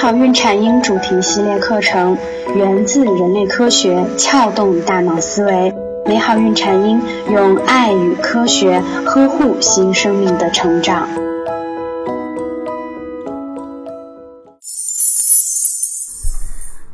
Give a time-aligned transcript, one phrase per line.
[0.00, 2.16] 好孕产婴主题系列课程
[2.54, 5.74] 源自人类科学，撬动大脑思维。
[6.06, 11.08] 美好孕产婴用爱与科学呵护新生命的成长。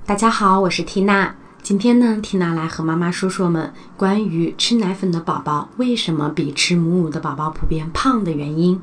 [0.06, 1.34] 大家好，我是缇娜。
[1.62, 8.80] 今天呢，缇娜来和妈妈说说们关于吃奶粉的宝宝为什么比吃母乳的宝宝普遍胖的原因。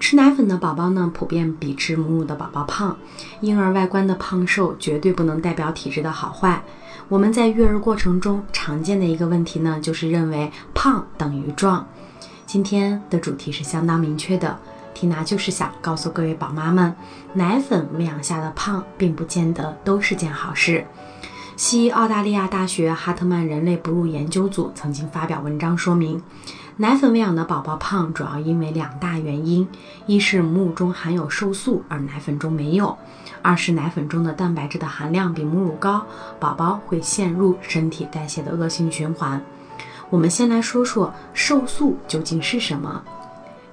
[0.00, 2.96] 吃奶粉的宝宝呢，普遍比吃母乳的宝宝胖。
[3.40, 6.62] 婴儿外观的胖瘦绝对不能代表体质的好坏。
[7.08, 11.86] 我们在育儿过程中常见的一个问题呢，就是认为胖等于壮。
[12.46, 14.58] 今天的主题是相当明确的，
[14.94, 16.94] 缇娜就是想告诉各位宝妈们，
[17.32, 20.86] 奶粉喂养下的胖，并不见得都是件好事。
[21.56, 26.20] 西澳大利亚大学哈特曼人类哺乳研究组曾经发表文章说明。
[26.76, 29.68] 奶粉喂养的宝宝胖，主要因为两大原因：
[30.06, 32.98] 一是母乳中含有瘦素，而奶粉中没有；
[33.42, 36.04] 二是奶粉中的蛋白质的含量比母乳高，
[36.40, 39.40] 宝宝会陷入身体代谢的恶性循环。
[40.10, 43.04] 我们先来说说瘦素究竟是什么。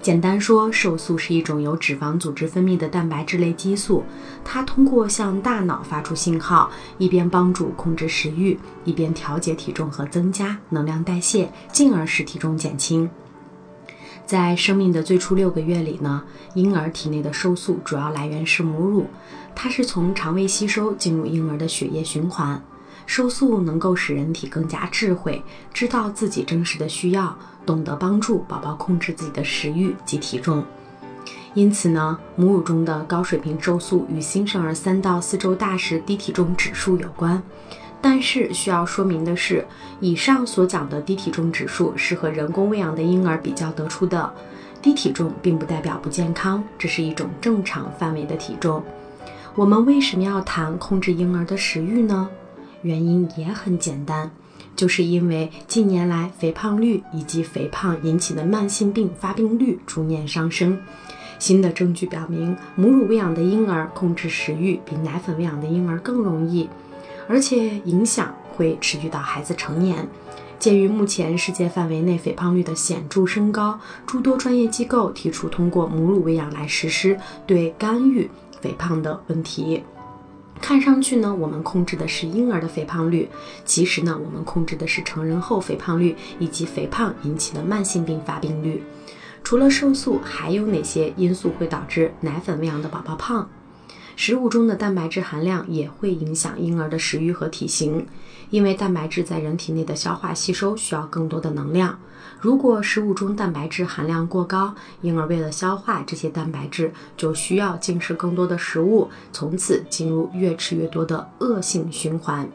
[0.02, 4.04] 简单说，瘦素是一种由脂肪组织分泌的蛋白质类激素，
[4.44, 13.08] 它通过向大脑发出信号，一边帮助控制食欲，一边调节体重和增加能量代谢，进而使体重减轻。
[14.26, 16.24] 在生命的最初六个月里呢，
[16.56, 19.06] 婴儿体内的瘦素主要来源是母乳，
[19.54, 22.60] 它是从肠胃吸收进入婴儿的血液循环。
[23.12, 30.64] 瘦素能够使人体更加智慧，知道自己真实的需要，懂得帮助宝宝控制自己的食欲及体重。
[31.54, 37.44] 因此呢，母乳中的高水平瘦素与新生儿三到四周大时低体重指数有关。
[38.00, 39.68] 但是需要说明的是，
[40.00, 44.34] 以上所讲的低体重指数是和人工喂养的婴儿比较得出的。
[44.82, 48.82] 低体重并不代表不健康，这是一种正常范围的体重。
[49.54, 52.30] 我们为什么要谈控制婴儿的食欲呢？
[52.82, 54.32] 原因也很简单，
[54.76, 60.78] 就是因为近年来肥胖率以及肥胖引起的慢性病发病率逐年上升。
[61.40, 66.70] 新的证据表明，母乳喂养的婴儿控制食欲比奶粉喂养的婴儿更容易，
[67.28, 70.08] 而且影响会持续到孩子成年。
[70.60, 78.30] 鉴于目前世界范围内肥胖率的显著升高，诸多专业机构提出通过母乳喂养来实施对干预
[78.62, 79.82] 肥胖的问题。
[80.62, 83.28] 看上去呢，我们控制的是婴儿的肥胖率，
[83.66, 88.82] 其实呢，我们控制的是成人后肥胖率以及肥胖引起的慢性病发病率。
[89.44, 93.50] 除了瘦素，还有哪些因素会导致奶粉喂养的宝宝胖？
[94.24, 98.06] 食物中的蛋白质含量也会影响婴儿的食欲和体型，
[98.52, 101.98] 因为蛋白质在人体内的消化吸收需要更多的能量。
[102.40, 112.48] 如果食物中蛋白质含量过高，婴儿为了消化这些蛋白质，就需要进食更多的食物，从此进入越吃越多的恶性循环。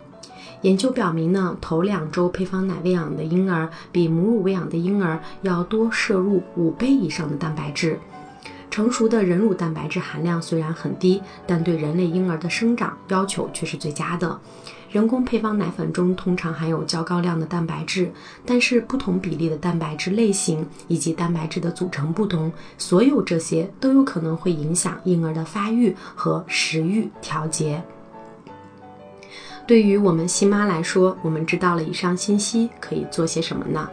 [0.63, 7.99] 研究表明呢，头两周配方奶喂养的婴儿比母乳喂养的婴儿要多摄入五倍以上的蛋白质。
[8.77, 14.39] 成熟的人乳蛋白质含量虽然很低，但对人类婴儿的生长要求却是最佳的。
[14.91, 18.13] 人工配方奶粉中通常含有较高量的蛋白质，
[18.45, 27.83] 但是不同比例的蛋白质类型以及蛋白质的组成不同，所有这些都有可能会影响婴儿的发育和食欲调节。
[29.67, 33.89] 对于我们新妈来说，我们知道了以上信息，可以做些什么呢？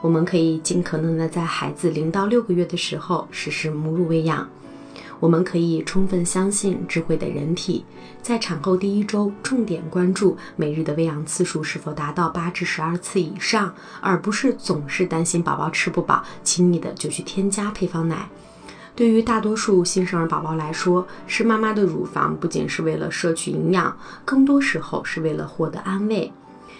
[0.00, 4.48] 我们可以尽可能的在孩子零到六个月的时候实施母乳喂养。
[5.18, 7.84] 我们可以充分相信智慧的人体，
[8.22, 18.30] 在产后第一周重点关注每日的喂养次数是否达到八至十二次以上，而不是总是担心宝宝吃不饱，轻易的就去添加配方奶。
[18.96, 23.94] 对于大多数新生儿宝宝来说，吃妈妈的乳房不仅是为了摄取营养，
[24.24, 26.32] 更多时候是为了获得安慰，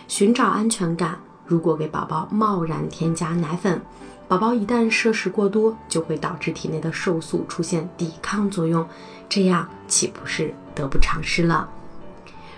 [0.08, 1.20] 寻找安全感。
[1.50, 3.82] 如果给宝宝贸然添加奶粉，
[4.28, 8.86] 宝宝一旦摄食过多，就会导致体内的瘦素出现抵抗作用，
[9.28, 11.68] 这样岂不是得不偿失了？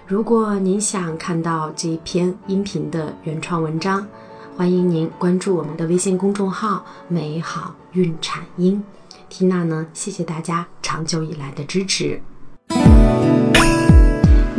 [0.07, 4.07] 如果您想看到这一篇音频的原创文章，
[4.59, 8.85] 欢迎您关注我们的微信公众号“美好孕产婴”。
[9.31, 12.21] 缇娜呢，谢谢大家长久以来的支持。